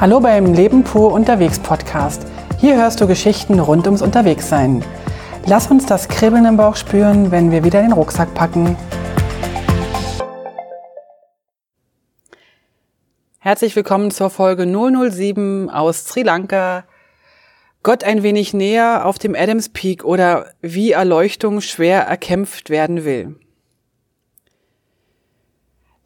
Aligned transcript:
Hallo 0.00 0.18
beim 0.18 0.54
Leben 0.54 0.82
pur 0.82 1.12
unterwegs 1.12 1.58
Podcast. 1.58 2.26
Hier 2.58 2.74
hörst 2.76 3.02
du 3.02 3.06
Geschichten 3.06 3.60
rund 3.60 3.84
ums 3.84 4.00
Unterwegssein. 4.00 4.82
Lass 5.44 5.70
uns 5.70 5.84
das 5.84 6.08
Kribbeln 6.08 6.46
im 6.46 6.56
Bauch 6.56 6.76
spüren, 6.76 7.30
wenn 7.30 7.50
wir 7.50 7.64
wieder 7.64 7.82
den 7.82 7.92
Rucksack 7.92 8.32
packen. 8.32 8.78
Herzlich 13.40 13.76
willkommen 13.76 14.10
zur 14.10 14.30
Folge 14.30 14.64
007 14.64 15.68
aus 15.68 16.06
Sri 16.06 16.22
Lanka. 16.22 16.84
Gott 17.82 18.02
ein 18.02 18.22
wenig 18.22 18.54
näher 18.54 19.04
auf 19.04 19.18
dem 19.18 19.34
Adams 19.34 19.68
Peak 19.68 20.02
oder 20.06 20.46
wie 20.62 20.92
Erleuchtung 20.92 21.60
schwer 21.60 22.04
erkämpft 22.04 22.70
werden 22.70 23.04
will. 23.04 23.36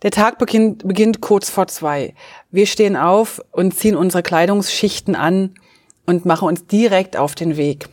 Der 0.04 0.10
Tag 0.10 0.36
beginnt, 0.36 0.86
beginnt 0.86 1.22
kurz 1.22 1.48
vor 1.48 1.66
zwei. 1.66 2.12
Wir 2.50 2.66
stehen 2.66 2.94
auf 2.94 3.40
und 3.52 3.74
ziehen 3.74 3.96
unsere 3.96 4.22
Kleidungsschichten 4.22 5.14
an 5.16 5.54
und 6.04 6.26
machen 6.26 6.46
uns 6.46 6.66
direkt 6.66 7.16
auf 7.16 7.34
den 7.34 7.56
Weg. 7.56 7.88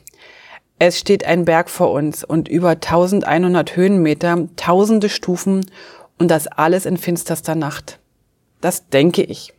Es 0.77 0.99
steht 0.99 1.23
ein 1.23 1.45
Berg 1.45 1.69
vor 1.69 1.91
uns 1.91 2.25
und 2.25 2.49
über 2.49 2.71
1100 2.71 3.77
Höhenmeter, 3.77 4.49
tausende 4.57 5.07
Stufen 5.07 5.65
und 6.19 6.27
das 6.27 6.47
alles 6.47 6.85
in 6.85 6.97
finsterster 6.97 7.55
Nacht. 7.55 7.99
Das 8.59 8.89
denke 8.89 9.23
ich. 9.23 9.53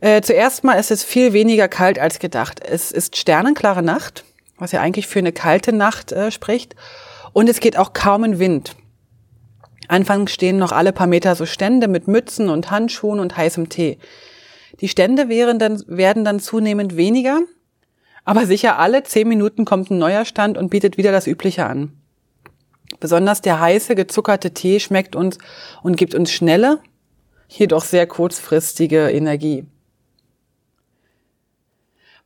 Äh, 0.00 0.20
zuerst 0.20 0.64
mal 0.64 0.74
ist 0.74 0.90
es 0.90 1.02
viel 1.02 1.32
weniger 1.32 1.68
kalt 1.68 1.98
als 1.98 2.18
gedacht. 2.18 2.60
Es 2.62 2.92
ist 2.92 3.16
sternenklare 3.16 3.82
Nacht, 3.82 4.24
was 4.58 4.72
ja 4.72 4.82
eigentlich 4.82 5.06
für 5.06 5.20
eine 5.20 5.32
kalte 5.32 5.72
Nacht 5.72 6.12
äh, 6.12 6.30
spricht. 6.30 6.76
Und 7.32 7.48
es 7.48 7.60
geht 7.60 7.78
auch 7.78 7.94
kaum 7.94 8.22
in 8.24 8.38
Wind. 8.38 8.76
Anfangs 9.88 10.32
stehen 10.32 10.58
noch 10.58 10.72
alle 10.72 10.92
paar 10.92 11.06
Meter 11.06 11.34
so 11.34 11.46
Stände 11.46 11.88
mit 11.88 12.08
Mützen 12.08 12.48
und 12.48 12.70
Handschuhen 12.70 13.20
und 13.20 13.36
heißem 13.36 13.68
Tee. 13.68 13.98
Die 14.80 14.88
Stände 14.88 15.28
wären 15.28 15.58
dann, 15.58 15.82
werden 15.86 16.24
dann 16.24 16.40
zunehmend 16.40 16.96
weniger, 16.96 17.40
aber 18.24 18.46
sicher 18.46 18.78
alle 18.78 19.02
zehn 19.04 19.28
Minuten 19.28 19.64
kommt 19.64 19.90
ein 19.90 19.98
neuer 19.98 20.24
Stand 20.24 20.58
und 20.58 20.70
bietet 20.70 20.96
wieder 20.96 21.12
das 21.12 21.26
Übliche 21.26 21.66
an. 21.66 21.92
Besonders 23.00 23.40
der 23.40 23.60
heiße, 23.60 23.94
gezuckerte 23.94 24.52
Tee 24.52 24.80
schmeckt 24.80 25.16
uns 25.16 25.38
und 25.82 25.96
gibt 25.96 26.14
uns 26.14 26.30
schnelle, 26.30 26.80
jedoch 27.48 27.84
sehr 27.84 28.06
kurzfristige 28.06 29.10
Energie. 29.10 29.66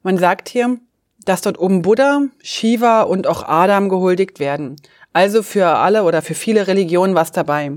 Man 0.03 0.17
sagt 0.17 0.49
hier, 0.49 0.79
dass 1.25 1.43
dort 1.43 1.59
oben 1.59 1.83
Buddha, 1.83 2.23
Shiva 2.43 3.03
und 3.03 3.27
auch 3.27 3.43
Adam 3.47 3.89
gehuldigt 3.89 4.41
werden. 4.41 4.77
Also 5.13 5.43
für 5.43 5.67
alle 5.67 6.05
oder 6.05 6.23
für 6.23 6.35
viele 6.35 6.67
Religionen 6.67 7.15
was 7.15 7.33
dabei. 7.33 7.73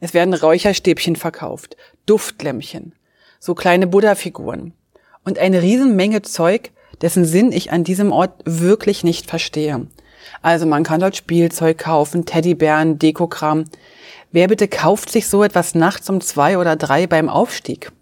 Es 0.00 0.14
werden 0.14 0.34
Räucherstäbchen 0.34 1.16
verkauft, 1.16 1.76
Duftlämpchen, 2.06 2.94
so 3.38 3.54
kleine 3.54 3.86
Buddha-Figuren 3.86 4.74
und 5.24 5.38
eine 5.38 5.62
Riesenmenge 5.62 6.22
Zeug, 6.22 6.70
dessen 7.00 7.24
Sinn 7.24 7.52
ich 7.52 7.72
an 7.72 7.84
diesem 7.84 8.12
Ort 8.12 8.42
wirklich 8.44 9.04
nicht 9.04 9.28
verstehe. 9.28 9.86
Also 10.42 10.66
man 10.66 10.84
kann 10.84 11.00
dort 11.00 11.16
Spielzeug 11.16 11.78
kaufen, 11.78 12.24
Teddybären, 12.24 12.98
Dekokram. 12.98 13.64
Wer 14.32 14.48
bitte 14.48 14.68
kauft 14.68 15.10
sich 15.10 15.28
so 15.28 15.42
etwas 15.44 15.74
nachts 15.74 16.10
um 16.10 16.20
zwei 16.20 16.58
oder 16.58 16.76
drei 16.76 17.06
beim 17.06 17.28
Aufstieg? 17.28 17.92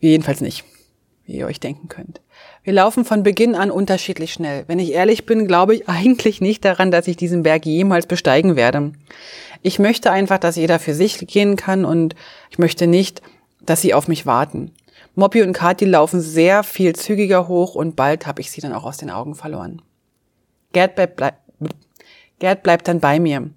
Jedenfalls 0.00 0.40
nicht, 0.40 0.64
wie 1.24 1.36
ihr 1.36 1.46
euch 1.46 1.60
denken 1.60 1.88
könnt. 1.88 2.20
Wir 2.64 2.72
laufen 2.72 3.04
von 3.04 3.22
Beginn 3.22 3.54
an 3.54 3.70
unterschiedlich 3.70 4.32
schnell. 4.32 4.64
Wenn 4.68 4.78
ich 4.78 4.92
ehrlich 4.92 5.26
bin, 5.26 5.46
glaube 5.46 5.74
ich 5.74 5.86
eigentlich 5.86 6.40
nicht 6.40 6.64
daran, 6.64 6.90
dass 6.90 7.06
ich 7.06 7.18
diesen 7.18 7.42
Berg 7.42 7.66
jemals 7.66 8.06
besteigen 8.06 8.56
werde. 8.56 8.92
Ich 9.60 9.78
möchte 9.78 10.10
einfach, 10.10 10.38
dass 10.38 10.56
jeder 10.56 10.78
für 10.78 10.94
sich 10.94 11.18
gehen 11.26 11.56
kann 11.56 11.84
und 11.84 12.14
ich 12.48 12.58
möchte 12.58 12.86
nicht, 12.86 13.20
dass 13.60 13.82
sie 13.82 13.92
auf 13.92 14.08
mich 14.08 14.24
warten. 14.24 14.72
Moppy 15.14 15.42
und 15.42 15.52
Kathi 15.52 15.84
laufen 15.84 16.22
sehr 16.22 16.62
viel 16.62 16.96
zügiger 16.96 17.48
hoch 17.48 17.74
und 17.74 17.96
bald 17.96 18.26
habe 18.26 18.40
ich 18.40 18.50
sie 18.50 18.62
dann 18.62 18.72
auch 18.72 18.84
aus 18.84 18.96
den 18.96 19.10
Augen 19.10 19.34
verloren. 19.34 19.82
Gerd, 20.72 20.96
bleib, 20.96 21.16
bleib, 21.16 21.34
Gerd 22.38 22.62
bleibt 22.62 22.88
dann 22.88 22.98
bei 22.98 23.20
mir 23.20 23.50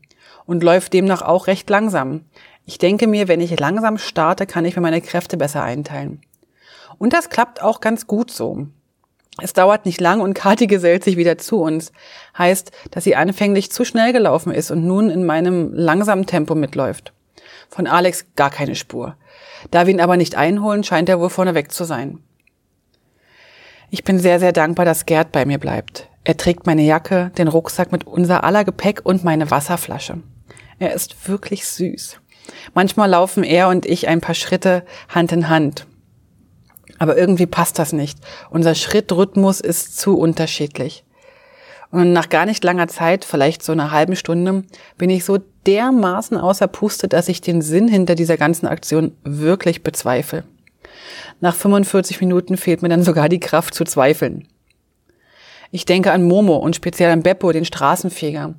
und 0.46 0.64
läuft 0.64 0.92
demnach 0.92 1.22
auch 1.22 1.48
recht 1.48 1.70
langsam. 1.70 2.26
Ich 2.66 2.78
denke 2.78 3.08
mir, 3.08 3.30
wenn 3.30 3.40
ich 3.40 3.58
langsam 3.58 3.98
starte, 3.98 4.46
kann 4.46 4.66
ich 4.66 4.76
mir 4.76 4.82
meine 4.82 5.02
Kräfte 5.02 5.38
besser 5.38 5.64
einteilen. 5.64 6.22
Und 6.98 7.14
das 7.14 7.30
klappt 7.30 7.62
auch 7.62 7.80
ganz 7.80 8.06
gut 8.06 8.32
so. 8.32 8.68
Es 9.42 9.54
dauert 9.54 9.86
nicht 9.86 10.02
lang 10.02 10.22
und 10.22 10.34
Kathi 10.34 10.68
gesellt 10.68 11.04
sich 11.04 11.18
wieder 11.18 11.38
zu 11.38 11.62
uns. 11.62 11.92
Heißt, 12.38 12.72
dass 12.92 13.04
sie 13.04 13.16
anfänglich 13.16 13.72
zu 13.72 13.86
schnell 13.86 14.14
gelaufen 14.14 14.52
ist 14.52 14.72
und 14.72 14.86
nun 14.86 15.10
in 15.10 15.26
meinem 15.26 15.74
langsamen 15.74 16.26
Tempo 16.26 16.56
mitläuft. 16.56 17.14
Von 17.70 17.88
Alex 17.88 18.26
gar 18.36 18.50
keine 18.50 18.76
Spur. 18.76 19.16
Da 19.72 19.86
wir 19.86 19.94
ihn 19.94 20.02
aber 20.02 20.18
nicht 20.18 20.36
einholen, 20.36 20.84
scheint 20.84 21.10
er 21.10 21.20
wohl 21.20 21.30
vorneweg 21.30 21.72
zu 21.72 21.84
sein. 21.84 22.20
Ich 23.90 24.04
bin 24.04 24.20
sehr, 24.20 24.40
sehr 24.40 24.54
dankbar, 24.54 24.86
dass 24.86 25.06
Gerd 25.06 25.32
bei 25.32 25.46
mir 25.46 25.60
bleibt. 25.60 26.10
Er 26.24 26.36
trägt 26.36 26.66
meine 26.66 26.82
Jacke, 26.82 27.32
den 27.38 27.48
Rucksack 27.48 27.92
mit 27.92 28.06
unser 28.06 28.44
aller 28.44 28.66
Gepäck 28.66 29.02
und 29.04 29.24
meine 29.24 29.50
Wasserflasche. 29.50 30.18
Er 30.80 30.94
ist 30.94 31.30
wirklich 31.30 31.66
süß. 31.66 32.20
Manchmal 32.74 33.10
laufen 33.10 33.44
er 33.44 33.70
und 33.70 33.86
ich 33.86 34.08
ein 34.08 34.22
paar 34.22 34.36
Schritte 34.36 34.84
Hand 35.10 35.32
in 35.32 35.50
Hand. 35.50 35.88
Aber 37.00 37.18
irgendwie 37.18 37.46
passt 37.46 37.80
das 37.80 37.94
nicht. 37.94 38.20
Unser 38.50 38.76
Schrittrhythmus 38.76 39.62
ist 39.62 40.00
zu 40.00 40.18
unterschiedlich. 40.18 41.04
Und 41.90 42.12
nach 42.12 42.30
gar 42.30 42.46
nicht 42.46 42.64
langer 42.64 42.88
Zeit, 42.88 43.24
vielleicht 43.24 43.64
so 43.64 43.72
einer 43.72 43.92
halben 43.92 44.16
Stunde, 44.16 44.64
bin 44.98 45.10
ich 45.10 45.24
so 45.24 45.38
dermaßen 45.66 46.38
außer 46.38 46.68
Puste, 46.68 47.08
dass 47.08 47.30
ich 47.30 47.42
den 47.42 47.62
Sinn 47.62 47.88
hinter 47.88 48.16
dieser 48.16 48.38
ganzen 48.38 48.68
Aktion 48.68 49.14
wirklich 49.24 49.84
bezweifle. 49.84 50.44
Nach 51.40 51.56
45 51.56 52.20
Minuten 52.20 52.58
fehlt 52.58 52.82
mir 52.82 52.90
dann 52.90 53.04
sogar 53.04 53.30
die 53.30 53.40
Kraft 53.40 53.74
zu 53.74 53.84
zweifeln. 53.86 54.48
Ich 55.72 55.86
denke 55.86 56.12
an 56.12 56.24
Momo 56.24 56.58
und 56.58 56.76
speziell 56.76 57.12
an 57.12 57.24
Beppo, 57.24 57.52
den 57.52 57.66
Straßenfeger. 57.66 58.56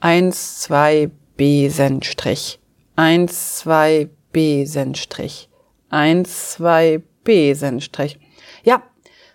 Eins, 0.00 0.60
zwei, 0.60 1.10
Besenstrich. 1.36 2.58
Eins, 2.96 3.56
zwei, 3.56 4.08
Besenstrich. 4.32 5.48
Eins, 5.90 6.52
zwei, 6.52 7.02
Besenstrich. 7.28 8.18
Ja, 8.64 8.82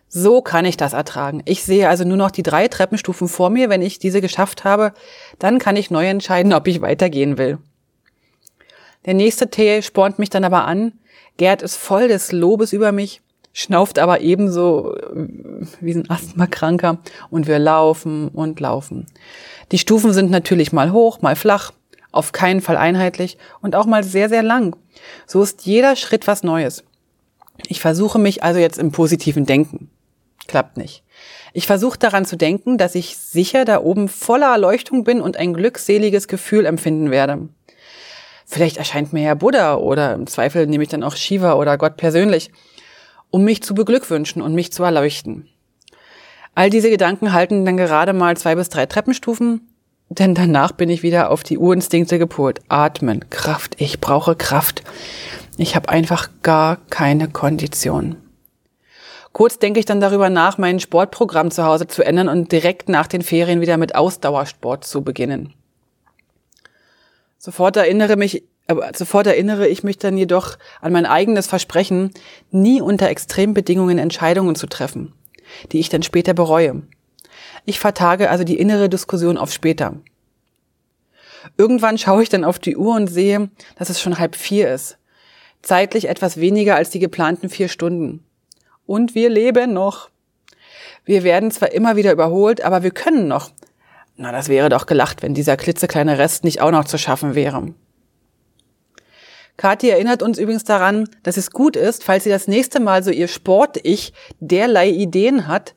so 0.10 0.42
kann 0.42 0.66
ich 0.66 0.78
das 0.78 0.94
ertragen. 0.94 1.44
Ich 1.46 1.64
sehe 1.64 1.88
also 1.90 2.04
nur 2.04 2.18
noch 2.18 2.32
die 2.32 2.42
drei 2.42 2.68
Treppenstufen 2.68 3.28
vor 3.28 3.52
mir. 3.52 3.70
Wenn 3.70 3.84
ich 3.84 4.00
diese 4.00 4.20
geschafft 4.20 4.64
habe, 4.64 4.94
dann 5.38 5.60
kann 5.60 5.76
ich 5.76 5.92
neu 5.92 6.08
entscheiden, 6.08 6.54
ob 6.54 6.68
ich 6.68 6.82
weitergehen 6.82 7.38
will. 7.38 7.60
Der 9.06 9.14
nächste 9.14 9.52
Tee 9.52 9.84
spornt 9.84 10.18
mich 10.18 10.32
dann 10.32 10.44
aber 10.44 10.66
an. 10.66 10.94
Gerd 11.38 11.62
ist 11.62 11.76
voll 11.76 12.08
des 12.08 12.32
Lobes 12.32 12.74
über 12.74 12.92
mich, 12.92 13.22
schnauft 13.54 14.00
aber 14.00 14.22
ebenso 14.22 14.96
äh, 14.96 15.28
wie 15.80 15.94
ein 15.94 16.10
Asthmakranker 16.10 16.98
und 17.30 17.46
wir 17.46 17.60
laufen 17.60 18.30
und 18.30 18.60
laufen. 18.60 19.06
Die 19.72 19.78
Stufen 19.78 20.14
sind 20.14 20.32
natürlich 20.32 20.74
mal 20.74 20.92
hoch, 20.92 21.22
mal 21.22 21.36
flach, 21.36 21.74
auf 22.12 22.32
keinen 22.32 22.62
Fall 22.62 22.78
einheitlich 22.78 23.38
und 23.62 23.76
auch 23.76 23.86
mal 23.86 24.04
sehr, 24.04 24.30
sehr 24.30 24.42
lang. 24.42 24.76
So 25.28 25.44
ist 25.44 25.68
jeder 25.68 25.96
Schritt 25.96 26.26
was 26.26 26.42
Neues. 26.42 26.84
Ich 27.68 27.80
versuche 27.82 28.20
mich 28.20 28.44
also 28.44 28.60
jetzt 28.60 28.80
im 28.80 28.92
positiven 28.92 29.46
Denken. 29.46 29.90
Klappt 30.48 30.78
nicht. 30.78 31.04
Ich 31.54 31.68
versuche 31.68 31.98
daran 31.98 32.26
zu 32.26 32.36
denken, 32.36 32.78
dass 32.78 32.96
ich 32.96 33.18
sicher 33.18 33.64
da 33.64 33.80
oben 33.82 34.10
voller 34.10 34.52
Erleuchtung 34.52 35.04
bin 35.04 35.22
und 35.22 35.38
ein 35.38 35.54
glückseliges 35.54 36.28
Gefühl 36.28 36.66
empfinden 36.66 37.12
werde. 37.12 37.48
Vielleicht 38.46 38.78
erscheint 38.78 39.14
mir 39.14 39.24
ja 39.24 39.36
Buddha 39.36 39.76
oder 39.76 40.14
im 40.14 40.28
Zweifel 40.28 40.68
nehme 40.68 40.84
ich 40.84 40.90
dann 40.90 41.04
auch 41.04 41.16
Shiva 41.16 41.54
oder 41.54 41.78
Gott 41.78 41.96
persönlich, 41.98 42.52
um 43.30 43.44
mich 43.44 43.64
zu 43.64 43.74
beglückwünschen 43.74 44.42
und 44.42 44.54
mich 44.54 44.74
zu 44.74 44.84
erleuchten. 44.84 45.48
All 46.56 46.70
diese 46.70 46.90
Gedanken 46.90 47.34
halten 47.34 47.66
dann 47.66 47.78
gerade 47.78 48.14
mal 48.14 48.38
zwei 48.38 48.56
bis 48.56 48.70
drei 48.70 48.86
Treppenstufen, 48.86 49.62
denn 50.10 50.36
danach 50.36 50.72
bin 50.74 50.90
ich 50.90 51.02
wieder 51.02 51.32
auf 51.32 51.44
die 51.44 51.58
Urinstinkte 51.58 52.20
gepolt. 52.20 52.60
Atmen, 52.68 53.26
Kraft, 53.30 53.76
ich 53.80 54.00
brauche 54.00 54.36
Kraft. 54.36 54.84
Ich 55.58 55.76
habe 55.76 55.90
einfach 55.90 56.30
gar 56.42 56.78
keine 56.90 57.30
Kondition. 57.30 58.16
Kurz 59.34 59.60
denke 59.60 59.80
ich 59.80 59.86
dann 59.86 60.00
darüber 60.00 60.30
nach, 60.30 60.58
mein 60.58 60.80
Sportprogramm 60.80 61.52
zu 61.52 61.64
Hause 61.64 61.88
zu 61.88 62.04
ändern 62.04 62.28
und 62.28 62.52
direkt 62.52 62.90
nach 62.90 63.08
den 63.08 63.22
Ferien 63.22 63.62
wieder 63.62 63.78
mit 63.78 63.96
Ausdauersport 63.96 64.84
zu 64.84 65.04
beginnen. 65.04 65.54
Sofort 67.38 67.76
erinnere 67.78 68.16
mich, 68.16 68.44
sofort 68.94 69.28
erinnere 69.28 69.68
ich 69.68 69.84
mich 69.84 69.98
dann 69.98 70.18
jedoch 70.18 70.58
an 70.82 70.94
mein 70.94 71.06
eigenes 71.06 71.48
Versprechen, 71.48 72.12
nie 72.52 72.82
unter 72.82 73.10
Extrembedingungen 73.10 73.98
Entscheidungen 73.98 74.56
zu 74.56 74.68
treffen, 74.68 75.14
die 75.72 75.80
ich 75.80 75.90
dann 75.90 76.04
später 76.04 76.34
bereue. 76.34 76.84
Ich 77.66 77.80
vertage 77.80 78.30
also 78.30 78.44
die 78.44 78.58
innere 78.58 78.90
Diskussion 78.90 79.38
auf 79.38 79.52
später. 79.52 79.96
Irgendwann 81.58 81.98
schaue 81.98 82.24
ich 82.24 82.30
dann 82.30 82.44
auf 82.44 82.60
die 82.60 82.78
Uhr 82.78 82.96
und 82.96 83.08
sehe, 83.08 83.50
dass 83.78 83.90
es 83.90 84.00
schon 84.00 84.20
halb 84.20 84.36
vier 84.36 84.74
ist 84.74 84.98
zeitlich 85.64 86.08
etwas 86.08 86.38
weniger 86.38 86.76
als 86.76 86.92
die 86.92 87.00
geplanten 87.00 87.50
vier 87.50 87.70
Stunden. 87.70 88.24
Und 88.86 89.16
wir 89.16 89.30
leben 89.30 89.74
noch. 89.74 90.10
Wir 91.06 91.24
werden 91.24 91.50
zwar 91.50 91.72
immer 91.72 91.96
wieder 91.96 92.12
überholt, 92.12 92.62
aber 92.62 92.84
wir 92.84 92.92
können 92.92 93.28
noch. 93.28 93.52
Na, 94.16 94.32
das 94.32 94.48
wäre 94.48 94.70
doch 94.70 94.86
gelacht, 94.86 95.24
wenn 95.24 95.34
dieser 95.34 95.58
klitzekleine 95.58 96.20
Rest 96.20 96.44
nicht 96.44 96.62
auch 96.62 96.72
noch 96.72 96.86
zu 96.86 96.98
schaffen 97.00 97.34
wäre. 97.34 97.74
Kathi 99.58 99.90
erinnert 99.90 100.22
uns 100.22 100.38
übrigens 100.38 100.64
daran, 100.64 101.10
dass 101.24 101.38
es 101.38 101.52
gut 101.52 101.76
ist, 101.76 102.04
falls 102.04 102.24
sie 102.24 102.30
das 102.30 102.48
nächste 102.48 102.80
Mal 102.80 103.04
so 103.04 103.12
ihr 103.12 103.28
Sport-Ich 103.28 104.14
derlei 104.40 104.90
Ideen 104.90 105.48
hat, 105.48 105.76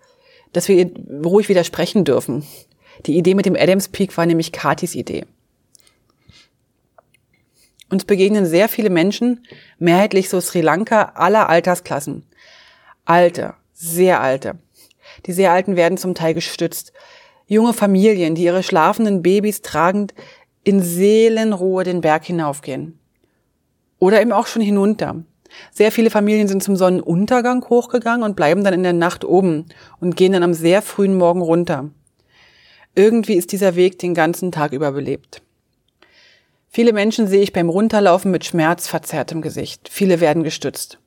dass 0.53 0.69
wir 0.69 0.77
ihr 0.77 0.91
ruhig 1.25 1.49
widersprechen 1.49 2.05
dürfen. 2.05 2.44
Die 3.05 3.17
Idee 3.17 3.35
mit 3.35 3.47
dem 3.47 3.56
Adams 3.56 3.89
Peak 3.89 4.17
war 4.17 4.27
nämlich 4.27 4.53
Katis 4.53 4.94
Idee. 4.94 5.27
Uns 7.88 8.05
begegnen 8.05 8.47
sehr 8.47 8.69
viele 8.69 8.91
Menschen, 8.91 9.47
mehrheitlich 9.79 10.29
so 10.29 10.41
Sri 10.41 10.61
Lanka 10.61 11.12
aller 11.15 11.49
Altersklassen. 11.49 12.25
Alte, 13.05 13.55
sehr 13.73 14.21
alte. 14.21 14.56
Die 15.27 15.33
sehr 15.33 15.53
Alten 15.53 15.77
werden 15.77 15.99
zum 15.99 16.15
Teil 16.15 16.35
gestützt. 16.35 16.93
Junge 17.47 17.73
Familien, 17.73 18.35
die 18.35 18.43
ihre 18.43 18.65
schlafenden 18.65 19.23
Babys 19.23 19.62
tragend 19.62 20.15
in 20.65 20.83
Seelenruhe 20.83 21.85
den 21.85 22.00
Berg 22.00 22.25
hinaufgehen. 22.25 22.99
Oder 24.00 24.21
eben 24.21 24.32
auch 24.32 24.49
schon 24.49 24.62
hinunter. 24.62 25.25
Sehr 25.71 25.93
viele 25.93 26.11
Familien 26.11 26.49
sind 26.49 26.62
zum 26.62 26.75
Sonnenuntergang 26.75 27.65
hochgegangen 27.69 28.25
und 28.25 28.35
bleiben 28.35 28.65
dann 28.65 28.75
in 28.75 28.82
der 28.82 28.93
Nacht 28.93 29.25
oben 29.25 29.67
und 30.00 30.17
gehen 30.17 30.32
dann 30.32 30.43
am 30.43 30.55
sehr 30.55 30.82
frühen 30.82 31.17
Morgen 31.17 31.41
runter. 31.41 31.91
Irgendwie 32.97 33.35
ist 33.35 33.53
dieser 33.53 33.77
Weg 33.77 33.99
den 34.00 34.15
ganzen 34.15 34.50
Tag 34.50 34.73
über 34.73 34.91
belebt. 34.91 35.43
Viele 36.69 36.93
Menschen 36.93 37.27
sehe 37.27 37.43
ich 37.43 37.53
beim 37.53 37.69
Runterlaufen 37.69 38.31
mit 38.31 38.45
schmerzverzerrtem 38.45 39.41
Gesicht. 39.41 39.89
Viele 39.91 40.21
werden 40.21 40.43
gestützt. 40.43 40.99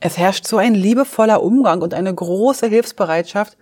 Es 0.00 0.18
herrscht 0.18 0.46
so 0.46 0.58
ein 0.58 0.74
liebevoller 0.74 1.42
Umgang 1.42 1.80
und 1.80 1.94
eine 1.94 2.14
große 2.14 2.66
Hilfsbereitschaft. 2.66 3.56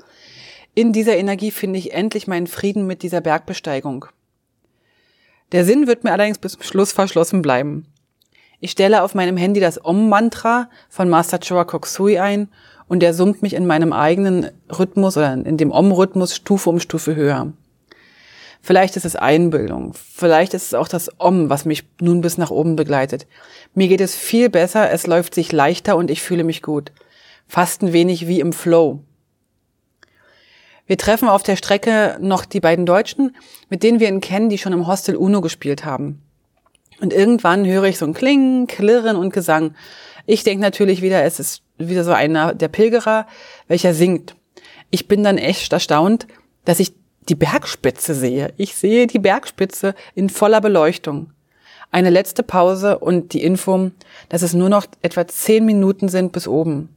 In 0.74 0.92
dieser 0.92 1.16
Energie 1.16 1.52
finde 1.52 1.78
ich 1.78 1.92
endlich 1.92 2.26
meinen 2.26 2.48
Frieden 2.48 2.86
mit 2.86 3.02
dieser 3.02 3.20
Bergbesteigung. 3.20 4.06
Der 5.52 5.64
Sinn 5.64 5.86
wird 5.86 6.02
mir 6.02 6.12
allerdings 6.12 6.38
bis 6.38 6.52
zum 6.52 6.62
Schluss 6.62 6.90
verschlossen 6.90 7.42
bleiben. 7.42 7.86
Ich 8.58 8.72
stelle 8.72 9.02
auf 9.02 9.14
meinem 9.14 9.36
Handy 9.36 9.60
das 9.60 9.84
Om-Mantra 9.84 10.68
von 10.88 11.08
Master 11.08 11.38
Choa 11.38 11.64
Koksui 11.64 12.18
ein 12.18 12.48
und 12.88 13.02
er 13.02 13.14
summt 13.14 13.42
mich 13.42 13.54
in 13.54 13.66
meinem 13.66 13.92
eigenen 13.92 14.50
Rhythmus 14.76 15.16
oder 15.16 15.34
in 15.34 15.56
dem 15.56 15.70
Om-Rhythmus 15.70 16.34
Stufe 16.34 16.70
um 16.70 16.80
Stufe 16.80 17.14
höher. 17.14 17.52
Vielleicht 18.60 18.96
ist 18.96 19.04
es 19.04 19.16
Einbildung. 19.16 19.94
Vielleicht 19.94 20.54
ist 20.54 20.66
es 20.66 20.74
auch 20.74 20.88
das 20.88 21.10
Om, 21.18 21.50
was 21.50 21.64
mich 21.64 21.84
nun 22.00 22.20
bis 22.20 22.38
nach 22.38 22.50
oben 22.50 22.76
begleitet. 22.76 23.26
Mir 23.74 23.88
geht 23.88 24.00
es 24.00 24.14
viel 24.14 24.48
besser, 24.48 24.90
es 24.90 25.06
läuft 25.06 25.34
sich 25.34 25.52
leichter 25.52 25.96
und 25.96 26.10
ich 26.10 26.22
fühle 26.22 26.44
mich 26.44 26.62
gut. 26.62 26.92
Fast 27.46 27.82
ein 27.82 27.92
wenig 27.92 28.26
wie 28.26 28.40
im 28.40 28.52
Flow. 28.52 29.00
Wir 30.86 30.98
treffen 30.98 31.28
auf 31.28 31.42
der 31.42 31.56
Strecke 31.56 32.18
noch 32.20 32.44
die 32.44 32.60
beiden 32.60 32.84
Deutschen, 32.84 33.34
mit 33.70 33.82
denen 33.82 34.00
wir 34.00 34.08
ihn 34.08 34.20
kennen, 34.20 34.50
die 34.50 34.58
schon 34.58 34.72
im 34.72 34.86
Hostel 34.86 35.16
Uno 35.16 35.40
gespielt 35.40 35.84
haben. 35.84 36.22
Und 37.00 37.12
irgendwann 37.12 37.66
höre 37.66 37.84
ich 37.84 37.98
so 37.98 38.06
ein 38.06 38.14
Klingen, 38.14 38.66
Klirren 38.66 39.16
und 39.16 39.32
Gesang. 39.32 39.74
Ich 40.26 40.44
denke 40.44 40.62
natürlich 40.62 41.02
wieder, 41.02 41.22
es 41.24 41.40
ist 41.40 41.62
wieder 41.78 42.04
so 42.04 42.12
einer 42.12 42.54
der 42.54 42.68
Pilgerer, 42.68 43.26
welcher 43.66 43.94
singt. 43.94 44.36
Ich 44.90 45.08
bin 45.08 45.24
dann 45.24 45.38
echt 45.38 45.72
erstaunt, 45.72 46.26
dass 46.64 46.80
ich 46.80 46.94
die 47.28 47.34
Bergspitze 47.34 48.14
sehe. 48.14 48.52
Ich 48.56 48.74
sehe 48.74 49.06
die 49.06 49.18
Bergspitze 49.18 49.94
in 50.14 50.28
voller 50.28 50.60
Beleuchtung. 50.60 51.30
Eine 51.90 52.10
letzte 52.10 52.42
Pause 52.42 52.98
und 52.98 53.32
die 53.32 53.42
Info, 53.42 53.90
dass 54.28 54.42
es 54.42 54.52
nur 54.52 54.68
noch 54.68 54.86
etwa 55.02 55.26
zehn 55.26 55.64
Minuten 55.64 56.08
sind 56.08 56.32
bis 56.32 56.48
oben. 56.48 56.88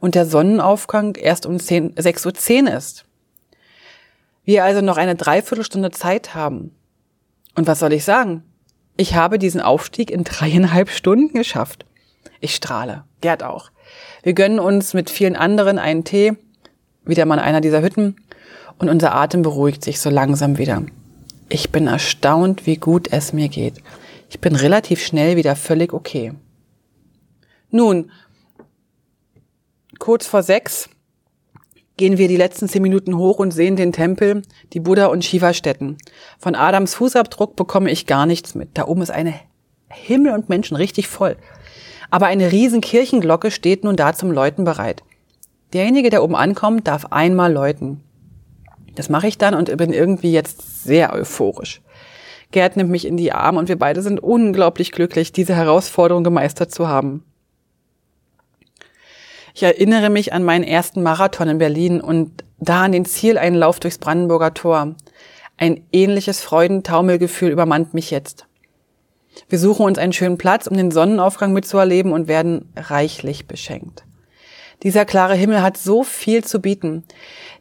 Und 0.00 0.14
der 0.14 0.26
Sonnenaufgang 0.26 1.16
erst 1.16 1.46
um 1.46 1.56
6.10 1.56 2.64
Uhr 2.64 2.76
ist. 2.76 3.04
Wir 4.44 4.64
also 4.64 4.82
noch 4.82 4.98
eine 4.98 5.16
Dreiviertelstunde 5.16 5.90
Zeit 5.90 6.34
haben. 6.34 6.74
Und 7.54 7.66
was 7.66 7.80
soll 7.80 7.92
ich 7.92 8.04
sagen? 8.04 8.42
Ich 8.96 9.14
habe 9.14 9.38
diesen 9.38 9.60
Aufstieg 9.60 10.10
in 10.10 10.22
dreieinhalb 10.22 10.90
Stunden 10.90 11.34
geschafft. 11.34 11.84
Ich 12.40 12.54
strahle. 12.54 13.04
Gerd 13.20 13.42
auch. 13.42 13.70
Wir 14.22 14.34
gönnen 14.34 14.60
uns 14.60 14.94
mit 14.94 15.10
vielen 15.10 15.34
anderen 15.34 15.78
einen 15.78 16.04
Tee, 16.04 16.34
wieder 17.04 17.24
mal 17.26 17.38
in 17.38 17.40
einer 17.40 17.60
dieser 17.60 17.82
Hütten, 17.82 18.16
und 18.78 18.88
unser 18.88 19.14
Atem 19.14 19.42
beruhigt 19.42 19.84
sich 19.84 20.00
so 20.00 20.10
langsam 20.10 20.58
wieder. 20.58 20.82
Ich 21.48 21.70
bin 21.70 21.86
erstaunt, 21.86 22.66
wie 22.66 22.76
gut 22.76 23.08
es 23.12 23.32
mir 23.32 23.48
geht. 23.48 23.82
Ich 24.28 24.40
bin 24.40 24.56
relativ 24.56 25.04
schnell 25.04 25.36
wieder 25.36 25.56
völlig 25.56 25.92
okay. 25.92 26.32
Nun, 27.70 28.10
kurz 29.98 30.26
vor 30.26 30.42
sechs 30.42 30.88
gehen 31.96 32.18
wir 32.18 32.28
die 32.28 32.36
letzten 32.36 32.68
zehn 32.68 32.82
Minuten 32.82 33.16
hoch 33.16 33.38
und 33.38 33.52
sehen 33.52 33.76
den 33.76 33.92
Tempel, 33.92 34.42
die 34.72 34.80
Buddha- 34.80 35.06
und 35.06 35.24
Shiva-Stätten. 35.24 35.96
Von 36.38 36.54
Adams 36.54 36.94
Fußabdruck 36.94 37.56
bekomme 37.56 37.90
ich 37.90 38.06
gar 38.06 38.26
nichts 38.26 38.54
mit. 38.54 38.70
Da 38.74 38.86
oben 38.86 39.02
ist 39.02 39.10
eine 39.10 39.34
Himmel 39.88 40.32
und 40.32 40.48
Menschen 40.48 40.76
richtig 40.76 41.08
voll. 41.08 41.36
Aber 42.10 42.26
eine 42.26 42.52
riesen 42.52 42.80
Kirchenglocke 42.80 43.50
steht 43.50 43.82
nun 43.82 43.96
da 43.96 44.12
zum 44.12 44.30
Läuten 44.30 44.64
bereit. 44.64 45.02
Derjenige, 45.72 46.10
der 46.10 46.22
oben 46.22 46.36
ankommt, 46.36 46.86
darf 46.86 47.06
einmal 47.06 47.52
läuten. 47.52 48.03
Das 48.94 49.08
mache 49.08 49.26
ich 49.26 49.38
dann 49.38 49.54
und 49.54 49.76
bin 49.76 49.92
irgendwie 49.92 50.32
jetzt 50.32 50.84
sehr 50.84 51.12
euphorisch. 51.12 51.82
Gerd 52.50 52.76
nimmt 52.76 52.90
mich 52.90 53.06
in 53.06 53.16
die 53.16 53.32
Arme 53.32 53.58
und 53.58 53.68
wir 53.68 53.78
beide 53.78 54.02
sind 54.02 54.20
unglaublich 54.20 54.92
glücklich, 54.92 55.32
diese 55.32 55.56
Herausforderung 55.56 56.22
gemeistert 56.22 56.70
zu 56.70 56.86
haben. 56.86 57.24
Ich 59.54 59.62
erinnere 59.62 60.10
mich 60.10 60.32
an 60.32 60.44
meinen 60.44 60.64
ersten 60.64 61.02
Marathon 61.02 61.48
in 61.48 61.58
Berlin 61.58 62.00
und 62.00 62.44
da 62.58 62.84
an 62.84 62.92
den 62.92 63.04
Zieleinlauf 63.04 63.80
durchs 63.80 63.98
Brandenburger 63.98 64.54
Tor. 64.54 64.94
Ein 65.56 65.84
ähnliches 65.92 66.40
Freudentaumelgefühl 66.40 67.50
übermannt 67.50 67.94
mich 67.94 68.10
jetzt. 68.10 68.46
Wir 69.48 69.58
suchen 69.58 69.86
uns 69.86 69.98
einen 69.98 70.12
schönen 70.12 70.38
Platz, 70.38 70.66
um 70.66 70.76
den 70.76 70.90
Sonnenaufgang 70.90 71.52
mitzuerleben 71.52 72.12
und 72.12 72.28
werden 72.28 72.72
reichlich 72.76 73.46
beschenkt. 73.46 74.04
Dieser 74.82 75.04
klare 75.04 75.34
Himmel 75.34 75.62
hat 75.62 75.76
so 75.76 76.02
viel 76.02 76.44
zu 76.44 76.60
bieten 76.60 77.04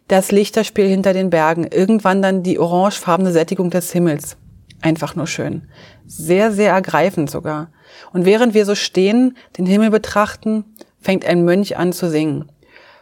das 0.08 0.32
Lichterspiel 0.32 0.88
hinter 0.88 1.14
den 1.14 1.30
Bergen, 1.30 1.66
irgendwann 1.66 2.22
dann 2.22 2.44
die 2.44 2.60
orangefarbene 2.60 3.32
Sättigung 3.32 3.70
des 3.70 3.92
Himmels. 3.92 4.38
Einfach 4.82 5.16
nur 5.16 5.28
schön. 5.28 5.64
Sehr, 6.06 6.52
sehr 6.52 6.74
ergreifend 6.74 7.32
sogar. 7.32 7.72
Und 8.12 8.26
während 8.26 8.54
wir 8.54 8.66
so 8.66 8.76
stehen, 8.76 9.38
den 9.58 9.66
Himmel 9.66 9.92
betrachten, 9.92 10.66
fängt 11.00 11.26
ein 11.26 11.46
Mönch 11.46 11.78
an 11.78 11.94
zu 11.94 12.10
singen. 12.10 12.52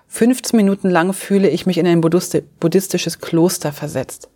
15 0.07 0.55
Minuten 0.55 0.89
lang 0.89 1.13
fühle 1.13 1.49
ich 1.49 1.65
mich 1.65 1.77
in 1.77 1.87
ein 1.87 2.01
buddhistisches 2.01 3.19
Kloster 3.19 3.71
versetzt. 3.71 4.29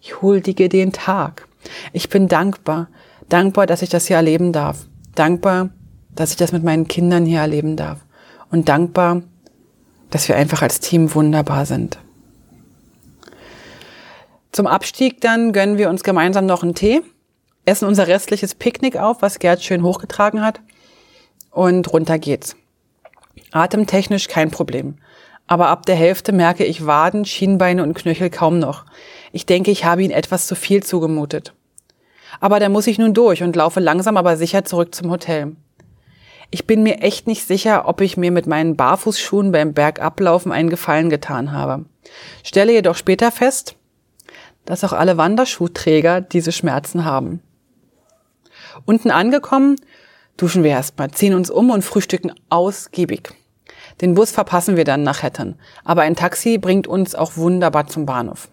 Ich 0.00 0.22
huldige 0.22 0.68
den 0.68 0.92
Tag. 0.92 1.48
Ich 1.92 2.08
bin 2.08 2.28
dankbar. 2.28 2.88
Dankbar, 3.28 3.66
dass 3.66 3.82
ich 3.82 3.88
das 3.88 4.06
hier 4.06 4.16
erleben 4.16 4.52
darf. 4.52 4.86
Dankbar, 5.14 5.70
dass 6.14 6.30
ich 6.30 6.36
das 6.36 6.52
mit 6.52 6.62
meinen 6.62 6.86
Kindern 6.88 7.26
hier 7.26 7.40
erleben 7.40 7.76
darf. 7.76 8.05
Und 8.56 8.70
dankbar, 8.70 9.20
dass 10.08 10.28
wir 10.28 10.36
einfach 10.36 10.62
als 10.62 10.80
Team 10.80 11.14
wunderbar 11.14 11.66
sind. 11.66 11.98
Zum 14.50 14.66
Abstieg 14.66 15.20
dann 15.20 15.52
gönnen 15.52 15.76
wir 15.76 15.90
uns 15.90 16.02
gemeinsam 16.02 16.46
noch 16.46 16.62
einen 16.62 16.74
Tee, 16.74 17.02
essen 17.66 17.86
unser 17.86 18.06
restliches 18.06 18.54
Picknick 18.54 18.96
auf, 18.96 19.20
was 19.20 19.40
Gerd 19.40 19.62
schön 19.62 19.82
hochgetragen 19.82 20.42
hat, 20.42 20.62
und 21.50 21.92
runter 21.92 22.18
geht's. 22.18 22.56
Atemtechnisch 23.52 24.26
kein 24.26 24.50
Problem. 24.50 24.96
Aber 25.46 25.68
ab 25.68 25.84
der 25.84 25.96
Hälfte 25.96 26.32
merke 26.32 26.64
ich 26.64 26.86
Waden, 26.86 27.26
Schienbeine 27.26 27.82
und 27.82 27.92
Knöchel 27.92 28.30
kaum 28.30 28.58
noch. 28.58 28.86
Ich 29.32 29.44
denke, 29.44 29.70
ich 29.70 29.84
habe 29.84 30.02
ihn 30.02 30.10
etwas 30.10 30.46
zu 30.46 30.54
viel 30.54 30.82
zugemutet. 30.82 31.52
Aber 32.40 32.58
da 32.58 32.70
muss 32.70 32.86
ich 32.86 32.96
nun 32.96 33.12
durch 33.12 33.42
und 33.42 33.54
laufe 33.54 33.80
langsam 33.80 34.16
aber 34.16 34.38
sicher 34.38 34.64
zurück 34.64 34.94
zum 34.94 35.10
Hotel. 35.10 35.56
Ich 36.50 36.66
bin 36.66 36.82
mir 36.82 37.02
echt 37.02 37.26
nicht 37.26 37.46
sicher, 37.46 37.88
ob 37.88 38.00
ich 38.00 38.16
mir 38.16 38.30
mit 38.30 38.46
meinen 38.46 38.76
Barfußschuhen 38.76 39.52
beim 39.52 39.74
Bergablaufen 39.74 40.52
einen 40.52 40.70
Gefallen 40.70 41.10
getan 41.10 41.52
habe. 41.52 41.86
Stelle 42.44 42.72
jedoch 42.72 42.96
später 42.96 43.32
fest, 43.32 43.74
dass 44.64 44.84
auch 44.84 44.92
alle 44.92 45.16
Wanderschuhträger 45.16 46.20
diese 46.20 46.52
Schmerzen 46.52 47.04
haben. 47.04 47.40
Unten 48.84 49.10
angekommen, 49.10 49.76
duschen 50.36 50.62
wir 50.62 50.70
erstmal, 50.70 51.10
ziehen 51.10 51.34
uns 51.34 51.50
um 51.50 51.70
und 51.70 51.82
frühstücken 51.82 52.32
ausgiebig. 52.50 53.30
Den 54.00 54.14
Bus 54.14 54.30
verpassen 54.30 54.76
wir 54.76 54.84
dann 54.84 55.02
nach 55.02 55.22
Hettern, 55.22 55.58
aber 55.84 56.02
ein 56.02 56.16
Taxi 56.16 56.58
bringt 56.58 56.86
uns 56.86 57.14
auch 57.14 57.36
wunderbar 57.36 57.86
zum 57.86 58.04
Bahnhof. 58.06 58.48